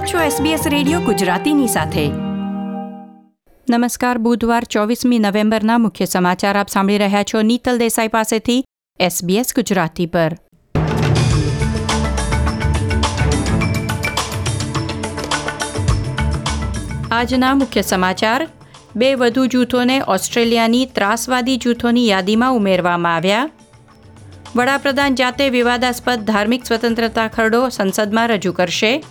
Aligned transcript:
આપ 0.00 0.06
છો 0.06 0.18
SBS 0.18 0.68
radio 0.68 1.00
ગુજરાતીની 1.00 1.66
સાથે. 1.66 2.08
નમસ્કાર, 3.70 4.18
બુધવાર 4.18 4.64
ચોવીસમી 4.64 5.18
નવેમ્બરના 5.18 5.78
મુખ્ય 5.78 6.04
સમાચાર 6.04 6.58
આપ 6.58 6.68
સાંભળી 6.68 6.98
રહ્યા 6.98 7.22
છો 7.22 7.42
નીતલ 7.42 7.78
દેસાઈ 7.78 8.08
પાસેથી 8.08 8.64
SBS 9.00 9.54
ગુજરાતી 9.54 10.06
પર. 10.06 10.36
આજના 17.10 17.54
મુખ્ય 17.54 17.82
સમાચાર, 17.82 18.48
બે 18.96 19.14
વધુ 19.14 19.46
જૂથોને 19.46 20.02
ઓસ્ટ્રેલિયાની 20.08 20.86
ત્રાસવાદી 20.86 21.56
જૂથોની 21.56 22.08
યાદીમાં 22.08 22.54
ઉમેરવામાં 22.54 23.14
આવ્યા. 23.14 23.50
વડાપ્રધાન 24.56 25.14
જાતે 25.14 25.50
વિવાદાસ્પદ 25.50 26.24
ધાર્મિક 26.24 26.66
સ્વતંત્રતા 26.66 27.28
ખરડો 27.28 27.68
સંસદમાં 27.68 28.28
રજૂ 28.28 28.52
કરશે. 28.52 29.04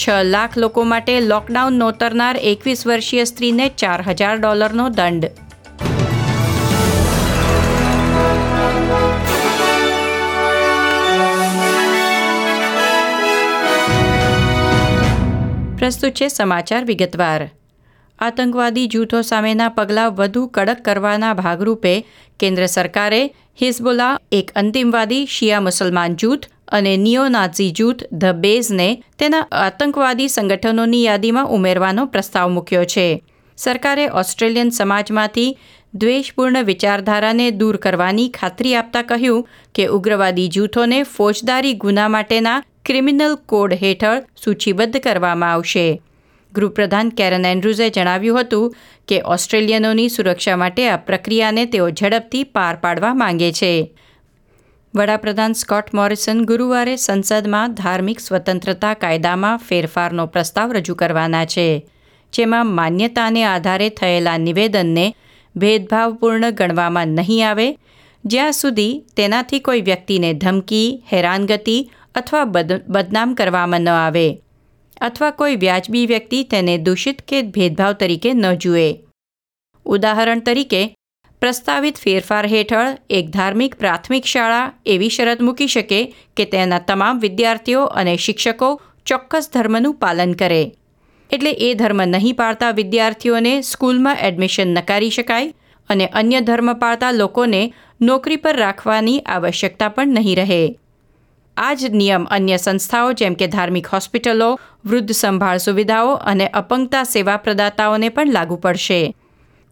છ 0.00 0.08
લાખ 0.24 0.56
લોકો 0.56 0.84
માટે 0.84 1.20
લોકડાઉન 1.20 1.74
નોતરનાર 1.74 2.36
એકવીસ 2.42 2.86
વર્ષીય 2.86 3.24
સ્ત્રીને 3.24 3.66
ચાર 3.76 4.02
હજાર 4.02 4.36
ડોલરનો 4.38 4.88
દંડ. 4.88 5.24
પ્રસ્તુત 15.78 16.12
છે 16.12 16.28
સમાચાર 16.28 16.84
વિગતવાર. 16.84 17.50
આતંકવાદી 18.18 18.88
જૂથો 18.88 19.22
સામેના 19.22 19.68
પગલાં 19.68 20.14
વધુ 20.14 20.46
કડક 20.46 20.82
કરવાના 20.82 21.34
ભાગરૂપે 21.34 21.94
કેન્દ્ર 22.38 22.66
સરકારે 22.66 23.22
હિઝબુલ્લા 23.62 24.18
એક 24.32 24.52
અંતિમવાદી 24.54 25.26
શિયા 25.26 25.60
મુસલમાન 25.60 26.16
જૂથ 26.16 26.44
અને 26.72 26.96
નિયોનાઝી 26.96 27.70
જૂથ, 27.70 28.02
ધ 28.12 28.24
બેઝને 28.24 29.02
તેના 29.18 29.48
આતંકવાદી 29.52 30.28
સંગઠનોની 30.28 31.04
યાદીમાં 31.04 31.46
ઉમેરવાનો 31.46 32.06
પ્રસ્તાવ 32.06 32.48
મૂક્યો 32.50 32.84
છે. 32.84 33.24
સરકારે 33.56 34.08
ઓસ્ટ્રેલિયન 34.08 34.70
સમાજમાંથી 34.70 35.58
દ્વેષપૂર્ણ 35.94 36.64
વિચારધારાને 36.64 37.50
દૂર 37.50 37.76
કરવાની 37.76 38.28
ખાતરી 38.28 38.74
આપતા 38.74 39.02
કહ્યું 39.02 39.48
કે 39.74 39.86
ઉગ્રવાદી 39.86 40.48
જૂથોને 40.48 41.02
ફોજદારી 41.02 41.74
ગુના 41.74 42.08
માટેના 42.08 42.62
ક્રિમિનલ 42.84 43.34
કોડ 43.34 43.74
હેઠળ 43.74 44.22
સૂચિબદ્ધ 44.44 44.96
કરવામાં 44.96 45.52
આવશે. 45.52 46.02
ગૃહપ્રધાન 46.52 47.08
કેરન 47.08 47.44
એન્ડ્રુઝે 47.44 47.90
જણાવ્યું 47.90 48.40
હતું 48.40 48.74
કે 49.08 49.22
ઓસ્ટ્રેલિયનોની 49.22 50.08
સુરક્ષા 50.08 50.56
માટે 50.56 50.88
આ 50.88 50.96
પ્રક્રિયાને 50.96 51.64
તેઓ 51.64 51.90
ઝડપથી 51.90 52.44
પાર 52.44 52.76
પાડવા 52.76 53.14
માંગે 53.14 53.52
છે. 53.52 53.94
વડાપ્રધાન 54.94 55.52
સ્કોટ 55.54 55.92
મોરિસન 55.92 56.38
ગુરુવારે 56.44 56.94
સંસદમાં 56.96 57.74
ધાર્મિક 57.74 58.20
સ્વતંત્રતા 58.20 58.94
કાયદામાં 58.94 59.60
ફેરફારનો 59.60 60.24
પ્રસ્તાવ 60.26 60.74
રજૂ 60.76 60.96
કરવાના 61.02 61.44
છે, 61.44 61.66
જેમાં 62.32 62.72
માન્યતાને 62.78 63.44
આધારે 63.46 63.88
થયેલા 64.00 64.38
નિવેદનને 64.38 65.06
ભેદભાવપૂર્ણ 65.54 66.48
ગણવામાં 66.58 67.14
નહીં 67.18 67.44
આવે, 67.44 67.68
જ્યાં 68.24 68.58
સુધી 68.62 68.92
તેનાથી 69.16 69.60
કોઈ 69.60 69.82
વ્યક્તિને 69.82 70.30
ધમકી, 70.34 70.88
હેરાનગતિ 71.12 71.78
અથવા 72.14 72.44
બદનામ 72.88 73.34
કરવામાં 73.34 73.86
ન 73.86 73.92
આવે, 73.94 74.26
અથવા 75.00 75.32
કોઈ 75.32 75.60
વ્યાજબી 75.64 76.06
વ્યક્તિ 76.06 76.40
તેને 76.44 76.74
દૂષિત 76.80 77.22
કે 77.22 77.46
ભેદભાવ 77.54 77.94
તરીકે 77.94 78.30
ન 78.34 78.46
જુએ. 78.56 78.88
ઉદાહરણ 79.86 80.42
તરીકે 80.42 80.82
પ્રસ્તાવિત 81.40 81.98
ફેરફાર 81.98 82.46
હેઠળ 82.46 82.98
એક 83.10 83.30
ધાર્મિક 83.30 83.74
પ્રાથમિક 83.74 84.24
શાળા 84.24 84.72
એવી 84.86 85.08
શરત 85.08 85.40
મૂકી 85.40 85.66
શકે 85.66 86.00
કે 86.36 86.44
તેના 86.44 86.78
તમામ 86.78 87.20
વિદ્યાર્થીઓ 87.20 87.84
અને 87.84 88.16
શિક્ષકો 88.16 88.68
ચોક્કસ 89.06 89.48
ધર્મનું 89.52 89.94
પાલન 89.94 90.32
કરે. 90.32 90.72
એટલે 91.30 91.50
એ 91.50 91.74
ધર્મ 91.74 92.02
નહીં 92.02 92.36
પાળતા 92.36 92.70
વિદ્યાર્થીઓને 92.70 93.62
સ્કૂલમાં 93.62 94.20
એડમિશન 94.20 94.74
નકારી 94.74 95.10
શકાય 95.10 95.54
અને 95.88 96.06
અન્ય 96.06 96.40
ધર્મ 96.40 96.72
પાળતા 96.74 97.10
લોકોને 97.10 97.72
નોકરી 98.00 98.36
પર 98.36 98.56
રાખવાની 98.56 99.18
આવશ્યકતા 99.18 99.88
પણ 99.88 100.08
નહીં 100.08 100.36
રહે. 100.36 100.76
આ 101.56 101.74
જ 101.74 101.88
નિયમ 101.94 102.24
અન્ય 102.30 102.56
સંસ્થાઓ 102.56 103.12
જેમ 103.12 103.34
કે 103.34 103.46
ધાર્મિક 103.46 103.86
હોસ્પિટલો, 103.86 104.58
વૃદ્ધ 104.84 105.12
સંભાળ 105.12 105.58
સુવિધાઓ 105.58 106.12
અને 106.14 106.46
અપંગતા 106.46 107.02
સેવા 107.04 107.36
પ્રદાતાઓને 107.36 108.08
પણ 108.08 108.32
લાગુ 108.32 108.56
પડશે. 108.56 109.00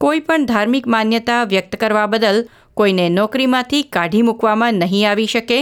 કોઈ 0.01 0.21
પણ 0.21 0.45
ધાર્મિક 0.45 0.87
માન્યતા 0.87 1.45
વ્યક્ત 1.45 1.77
કરવા 1.77 2.07
બદલ 2.07 2.45
કોઈને 2.75 3.09
નોકરીમાંથી 3.09 3.83
કાઢી 3.83 4.23
મૂકવામાં 4.23 4.75
નહીં 4.75 5.11
આવી 5.11 5.27
શકે 5.27 5.59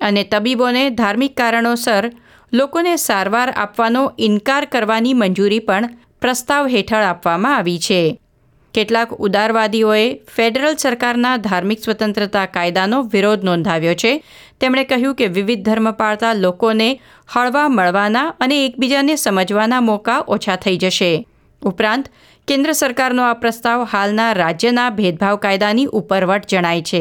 અને 0.00 0.22
તબીબોને 0.22 0.90
ધાર્મિક 0.90 1.36
કારણોસર 1.36 2.10
લોકોને 2.52 2.96
સારવાર 2.96 3.50
આપવાનો 3.50 4.12
ઇનકાર 4.18 4.64
કરવાની 4.64 5.14
મંજૂરી 5.14 5.58
પણ 5.58 5.88
પ્રસ્તાવ 6.20 6.68
હેઠળ 6.68 7.02
આપવામાં 7.02 7.56
આવી 7.56 7.78
છે. 7.78 8.18
કેટલાક 8.74 9.12
ઉદારવાદીઓએ 9.12 10.20
ફેડરલ 10.36 10.74
સરકારના 10.74 11.36
ધાર્મિક 11.36 11.80
સ્વતંત્રતા 11.84 12.46
કાયદાનો 12.46 13.02
વિરોધ 13.02 13.44
નોંધાવ્યો 13.44 13.94
છે. 13.94 14.22
તેમણે 14.60 14.84
કહ્યું 14.84 15.14
કે 15.14 15.26
વિવિધ 15.26 15.64
ધર્મ 15.64 15.90
પાળતા 15.90 16.32
લોકોને 16.32 17.00
હળવા 17.28 17.68
મળવાના 17.68 18.34
અને 18.40 18.66
એકબીજાને 18.66 19.16
સમજવાના 19.16 19.80
મોકા 19.80 20.24
ઓછા 20.28 20.56
થઈ 20.56 20.76
જશે. 20.76 21.26
ઉપરાંત 21.62 22.08
કેન્દ્ર 22.48 22.72
સરકારનો 22.72 23.22
આ 23.22 23.38
પ્રસ્તાવ 23.42 23.80
હાલના 23.92 24.32
રાજ્યના 24.38 24.90
ભેદભાવ 24.90 25.36
કાયદાની 25.36 25.86
ઉપરવટ 26.00 26.44
જણાય 26.46 26.82
છે. 26.82 27.00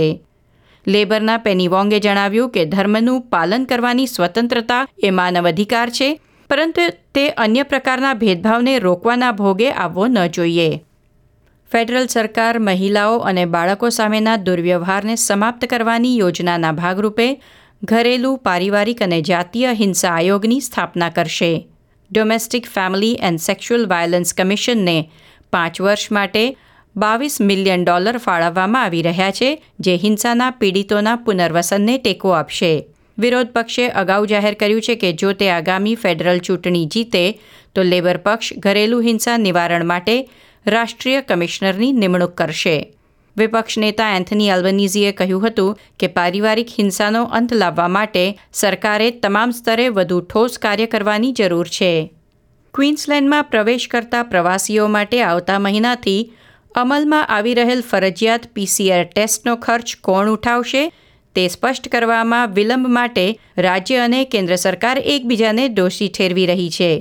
લેબરના 0.87 1.37
પેની 1.37 1.67
વોંગે 1.67 1.99
જણાવ્યું 1.99 2.53
કે 2.55 2.63
ધર્મનું 2.65 3.19
પાલન 3.33 3.65
કરવાની 3.65 4.05
સ્વતંત્રતા 4.05 4.87
એ 5.03 5.11
માનવ 5.11 5.49
અધિકાર 5.51 5.89
છે, 5.89 6.07
પરંતુ 6.49 6.85
તે 7.13 7.25
અન્ય 7.45 7.63
પ્રકારના 7.63 8.13
ભેદભાવને 8.13 8.73
રોકવાના 8.79 9.31
ભોગે 9.31 9.69
આવવો 9.71 10.07
ન 10.07 10.17
જોઈએ. 10.27 10.81
ફેડરલ 11.71 12.07
સરકાર 12.07 12.59
મહિલાઓ 12.59 13.19
અને 13.19 13.45
બાળકો 13.45 13.89
સામેના 13.89 14.37
દુર્વ્યવહારને 14.37 15.15
સમાપ્ત 15.15 15.67
કરવાની 15.67 16.17
યોજનાના 16.17 16.71
ભાગરૂપે 16.71 17.27
ઘરેલું, 17.83 18.37
પારિવારિક 18.39 19.01
અને 19.01 19.21
જાતીય 19.21 19.73
હિંસા 19.73 20.15
આયોગની 20.15 20.59
સ્થાપના 20.59 21.09
કરશે. 21.09 21.67
Domestic 22.11 22.65
family 22.67 23.15
and 23.21 23.39
sexual 23.39 23.87
violence 23.89 24.33
કમિશનને 24.33 24.97
પાંચ 25.55 25.81
વર્ષ 25.81 26.11
માટે 26.11 26.43
બાવીસ 26.95 27.37
મિલિયન 27.41 27.85
ડોલર 27.85 28.17
ફાળવવામાં 28.17 28.83
આવી 28.83 29.01
રહ્યા 29.01 29.31
છે, 29.31 29.49
જે 29.79 29.95
હિંસાના 29.97 30.51
પીડિતોના 30.59 31.15
પુનર્વસનને 31.15 31.97
ટેકો 31.97 32.29
આપશે. 32.29 32.73
વિરોધ 33.17 33.51
પક્ષે 33.53 33.85
અગાઉ 33.87 34.25
જાહેર 34.25 34.53
કર્યું 34.53 34.81
છે 34.81 34.95
કે 34.95 35.13
જો 35.13 35.33
તે 35.33 35.51
આગામી 35.51 35.95
ફેડરલ 35.95 36.39
ચૂંટણી 36.39 36.85
જીતે, 36.85 37.23
તો 37.75 37.83
લેબર 37.83 38.17
પક્ષ 38.17 38.59
ઘરેલું 38.59 39.03
હિંસા 39.03 39.37
નિવારણ 39.37 39.85
માટે 39.85 40.15
રાષ્ટ્રીય 40.65 41.21
કમિશનરની 41.21 41.93
નિમણૂક 41.93 42.35
કરશે. 42.37 42.77
વિપક્ષ 43.37 43.77
નેતા 43.77 44.11
એન્થની 44.15 44.49
અલ્બનીઝીએ 44.49 45.11
કહ્યું 45.11 45.47
હતું 45.47 45.79
કે 45.99 46.07
પારિવારિક 46.07 46.69
હિંસાનો 46.79 47.23
અંત 47.39 47.53
લાવવા 47.53 47.87
માટે 47.87 48.23
સરકારે 48.53 49.09
તમામ 49.23 49.51
સ્તરે 49.51 49.87
વધુ 49.89 50.19
ઠોસ 50.21 50.57
કાર્ય 50.57 50.85
કરવાની 50.85 51.33
જરૂર 51.33 51.67
છે. 51.67 51.93
ક્વીન્સલેન્ડમાં 52.75 53.45
પ્રવેશ 53.45 53.83
કરતા 53.87 54.23
પ્રવાસીઓ 54.23 54.85
માટે 54.87 55.19
આવતા 55.23 55.59
મહિનાથી 55.59 56.21
અમલમાં 56.75 57.29
આવી 57.29 57.53
રહેલ 57.59 57.83
ફરજિયાત 57.91 58.47
પીસીઆર 58.53 59.05
ટેસ્ટનો 59.05 59.53
ખર્ચ 59.57 59.93
કોણ 60.01 60.31
ઉઠાવશે 60.31 60.81
તે 61.35 61.45
સ્પષ્ટ 61.47 61.87
કરવામાં 61.87 62.53
વિલંબ 62.53 62.91
માટે 62.97 63.25
રાજ્ય 63.59 64.03
અને 64.05 64.19
કેન્દ્ર 64.25 64.57
સરકાર 64.57 65.03
એકબીજાને 65.15 65.65
દોષી 65.77 66.09
ઠેરવી 66.09 66.47
રહી 66.51 66.69
છે. 66.69 66.91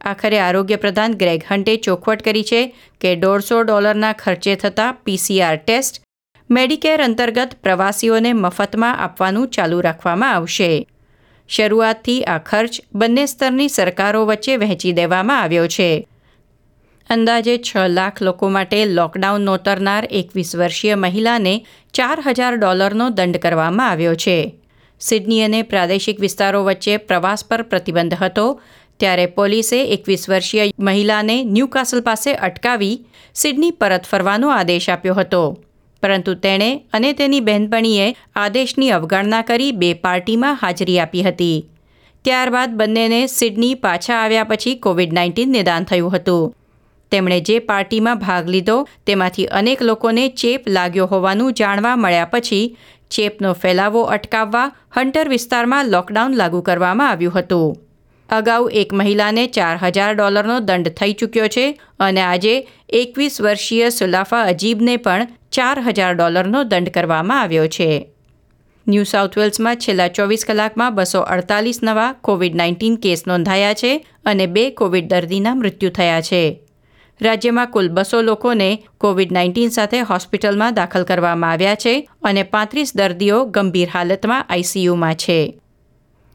આખરે 0.00 0.40
આરોગ્ય 0.40 0.78
પ્રધાન 0.78 1.20
ગ્રેગ 1.20 1.48
હન્ટે 1.50 1.74
ચોખવટ 1.86 2.26
કરી 2.26 2.48
છે 2.50 2.62
કે 3.00 3.16
દોઢસો 3.22 3.62
ડોલરના 3.62 4.18
ખર્ચે 4.18 4.54
થતા 4.62 4.90
પીસીઆર 5.04 5.56
ટેસ્ટ 5.58 6.04
મેડિકેર 6.50 7.00
અંતર્ગત 7.02 7.58
પ્રવાસીઓને 7.62 8.32
મફતમાં 8.34 9.00
આપવાનું 9.00 9.50
ચાલુ 9.50 9.82
રાખવામાં 9.82 10.36
આવશે. 10.36 10.70
શરૂઆતથી 11.48 12.20
આ 12.24 12.38
ખર્ચ 12.38 12.80
બંને 12.94 13.26
સ્તરની 13.26 13.68
સરકારો 13.68 14.22
વચ્ચે 14.26 14.56
વહેંચી 14.56 14.92
દેવામાં 14.92 15.42
આવ્યો 15.42 15.66
છે. 15.66 16.06
અંદાજે 17.10 17.54
છ 17.58 17.76
લાખ 17.88 18.18
લોકો 18.20 18.48
માટે 18.48 18.80
લોકડાઉન 18.86 19.44
નોતરનાર 19.44 20.04
એકવીસ 20.10 20.50
વર્ષીય 20.56 20.96
મહિલાને 20.96 21.54
ચાર 21.94 22.18
હજાર 22.26 22.54
ડોલરનો 22.58 23.06
દંડ 23.10 23.38
કરવામાં 23.38 23.90
આવ્યો 23.90 24.14
છે. 24.14 24.36
સિડની 25.00 25.42
અને 25.42 25.62
પ્રાદેશિક 25.62 26.20
વિસ્તારો 26.20 26.60
વચ્ચે 26.64 26.98
પ્રવાસ 26.98 27.44
પર 27.44 27.62
પ્રતિબંધ 27.62 28.18
હતો. 28.20 28.46
ત્યારે 29.00 29.26
પોલીસે 29.26 29.78
એકવીસ 29.94 30.28
વર્ષીય 30.28 30.64
મહિલાને 30.78 31.36
ન્યૂકાસલ 31.44 32.00
પાસે 32.02 32.30
અટકાવી 32.46 32.96
સિડની 33.34 33.72
પરત 33.72 34.04
ફરવાનો 34.06 34.48
આદેશ 34.50 34.88
આપ્યો 34.88 35.14
હતો. 35.14 35.42
પરંતુ 36.02 36.34
તેણે 36.44 36.70
અને 36.92 37.10
તેની 37.12 37.40
બહેનપણીએ 37.40 38.06
આદેશની 38.36 38.92
અવગણના 38.96 39.42
કરી 39.42 39.72
બે 39.80 39.88
પાર્ટીમાં 40.04 40.60
હાજરી 40.62 40.98
આપી 40.98 41.24
હતી. 41.28 41.56
ત્યારબાદ 42.24 42.76
બંનેને 42.78 43.20
સિડની 43.28 43.74
પાછા 43.82 44.20
આવ્યા 44.20 44.44
પછી 44.44 44.76
કોવિડ 44.84 45.16
નાઇન્ટીન 45.18 45.52
નિદાન 45.52 45.88
થયું 45.90 46.14
હતું. 46.14 46.44
તેમણે 47.12 47.38
જે 47.40 47.56
પાર્ટીમાં 47.68 48.22
ભાગ 48.24 48.48
લીધો 48.54 48.76
તેમાંથી 49.04 49.48
અનેક 49.60 49.80
લોકોને 49.80 50.24
ચેપ 50.40 50.70
લાગ્યો 50.76 51.06
હોવાનું 51.06 51.58
જાણવા 51.60 51.96
મળ્યા 51.96 52.32
પછી 52.32 52.64
ચેપનો 53.10 53.52
ફેલાવો 53.62 54.02
અટકાવવા 54.16 54.64
હન્ટર 54.96 55.28
વિસ્તારમાં 55.28 55.90
લોકડાઉન 55.90 56.38
લાગુ 56.40 56.60
કરવામાં 56.62 57.10
આવ્યું 57.10 57.36
હતું. 57.36 57.87
અગાઉ 58.28 58.68
એક 58.72 58.92
મહિલાને 58.92 59.44
ચાર 59.46 59.74
હજાર 59.76 60.12
ડોલરનો 60.14 60.60
દંડ 60.60 60.94
થઈ 60.94 61.14
ચૂક્યો 61.14 61.48
છે 61.48 61.66
અને 62.00 62.22
આજે 62.22 62.54
એકવીસ 62.92 63.40
વર્ષીય 63.40 63.88
સુલાફા 63.90 64.44
અજીબને 64.44 64.96
પણ 64.96 65.26
ચાર 65.50 65.76
હજાર 65.86 66.12
ડોલરનો 66.14 66.62
દંડ 66.64 66.90
કરવામાં 66.90 67.42
આવ્યો 67.42 67.66
છે. 67.68 67.90
ન્યૂ 68.86 69.04
સાઉથ 69.04 69.36
વેલ્સમાં 69.36 69.76
છેલ્લા 69.76 70.08
ચોવીસ 70.08 70.44
કલાકમાં 70.44 70.94
બસો 70.94 71.20
અડતાલીસ 71.34 71.80
નવા 71.82 72.12
કોવિડ 72.20 72.54
નાઇન્ટીન 72.54 72.96
કેસ 72.96 73.26
નોંધાયા 73.26 73.74
છે 73.74 73.92
અને 74.24 74.46
બે 74.46 74.64
કોવિડ 74.70 75.08
દર્દીના 75.12 75.54
મૃત્યુ 75.54 75.90
થયા 75.90 76.20
છે. 76.20 76.42
રાજ્યમાં 77.20 77.70
કુલ 77.70 77.88
બસો 77.88 78.22
લોકોને 78.22 78.70
કોવિડ 78.98 79.32
નાઇન્ટીન 79.32 79.70
સાથે 79.70 80.00
હોસ્પિટલમાં 80.00 80.74
દાખલ 80.74 81.04
કરવામાં 81.04 81.50
આવ્યા 81.50 81.74
છે 81.74 81.94
અને 82.22 82.42
પાંત્રીસ 82.42 82.92
દર્દીઓ 82.96 83.38
ગંભીર 83.46 83.88
હાલતમાં 83.88 84.46
આઈસીયુમાં 84.48 85.14
છે. 85.14 85.38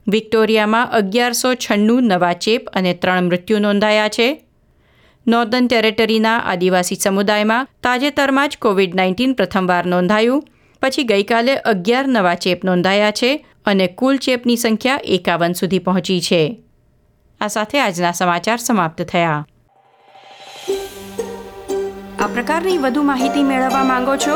વિક્ટોરિયામાં 0.07 0.91
અગિયારસો 0.91 1.55
છન્નું 1.55 2.03
નવા 2.03 2.33
ચેપ 2.33 2.67
અને 2.73 2.93
ત્રણ 2.93 3.23
મૃત્યુ 3.23 3.59
નોંધાયા 3.59 4.07
છે. 4.07 4.41
નોર્ધન 5.27 5.67
ટેરેટરીના 5.67 6.37
આદિવાસી 6.37 6.95
સમુદાયમાં 6.95 7.67
તાજેતરમાં 7.81 8.49
જ 8.49 8.57
કોવિડ 8.59 8.93
નાઇન્ટીન 8.95 9.35
પ્રથમવાર 9.35 9.85
નોંધાયું. 9.85 10.43
પછી 10.81 11.03
ગઈકાલે 11.03 11.55
અગિયાર 11.55 12.07
નવા 12.07 12.35
ચેપ 12.35 12.63
નોંધાયા 12.63 13.11
છે 13.11 13.45
અને 13.65 13.87
કુલ 13.87 14.17
ચેપની 14.17 14.57
સંખ્યા 14.57 14.97
એકાવન 15.03 15.53
સુધી 15.53 15.79
પહોંચી 15.79 16.21
છે. 16.21 16.63
આ 17.41 17.47
સાથે 17.47 17.79
આજના 17.79 18.11
સમાચાર 18.11 18.57
સમાપ્ત 18.57 19.01
થયા. 19.01 19.45
આ 22.19 22.27
પ્રકારની 22.27 22.77
વધુ 22.77 23.03
માહિતી 23.03 23.43
મેળવવા 23.43 23.83
માંગો 23.83 24.17
છો 24.17 24.35